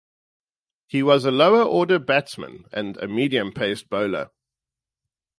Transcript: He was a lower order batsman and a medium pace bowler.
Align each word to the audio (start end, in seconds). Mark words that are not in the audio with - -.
He 0.87 1.03
was 1.03 1.25
a 1.25 1.31
lower 1.31 1.61
order 1.61 1.99
batsman 1.99 2.65
and 2.73 2.97
a 2.97 3.07
medium 3.07 3.51
pace 3.53 3.83
bowler. 3.83 4.31